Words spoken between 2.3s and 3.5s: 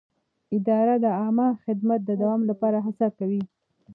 لپاره هڅه کوي.